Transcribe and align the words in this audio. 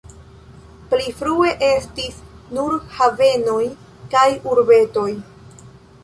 Pli 0.91 1.11
frue 1.17 1.49
estis 1.67 2.15
nur 2.57 2.77
havenoj 2.95 3.65
kaj 4.15 4.25
urbetoj. 4.53 5.07